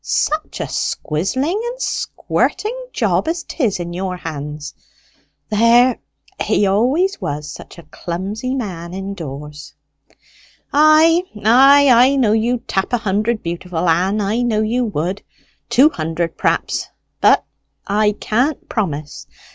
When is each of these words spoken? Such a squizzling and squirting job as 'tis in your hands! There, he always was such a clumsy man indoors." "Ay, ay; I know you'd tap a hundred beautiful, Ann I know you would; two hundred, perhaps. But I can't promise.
Such 0.03 0.59
a 0.61 0.67
squizzling 0.67 1.61
and 1.63 1.79
squirting 1.79 2.75
job 2.91 3.27
as 3.27 3.43
'tis 3.43 3.79
in 3.79 3.93
your 3.93 4.17
hands! 4.17 4.73
There, 5.49 5.99
he 6.41 6.65
always 6.65 7.21
was 7.21 7.47
such 7.51 7.77
a 7.77 7.83
clumsy 7.83 8.55
man 8.55 8.95
indoors." 8.95 9.75
"Ay, 10.73 11.21
ay; 11.45 11.87
I 11.91 12.15
know 12.15 12.31
you'd 12.31 12.67
tap 12.67 12.93
a 12.93 12.97
hundred 12.97 13.43
beautiful, 13.43 13.87
Ann 13.87 14.21
I 14.21 14.41
know 14.41 14.61
you 14.63 14.85
would; 14.85 15.21
two 15.69 15.91
hundred, 15.91 16.35
perhaps. 16.35 16.87
But 17.19 17.45
I 17.85 18.13
can't 18.13 18.67
promise. 18.67 19.27